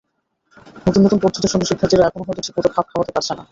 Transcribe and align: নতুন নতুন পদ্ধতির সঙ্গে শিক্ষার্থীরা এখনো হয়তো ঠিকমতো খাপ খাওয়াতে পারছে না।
নতুন 0.85 1.01
নতুন 1.05 1.19
পদ্ধতির 1.23 1.51
সঙ্গে 1.53 1.69
শিক্ষার্থীরা 1.69 2.03
এখনো 2.05 2.23
হয়তো 2.27 2.41
ঠিকমতো 2.45 2.69
খাপ 2.69 2.85
খাওয়াতে 2.89 3.11
পারছে 3.15 3.33
না। 3.33 3.43